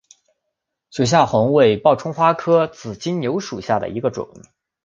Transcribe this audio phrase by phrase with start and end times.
[0.89, 4.27] 雪下红为报春花科紫金牛属下的一个种。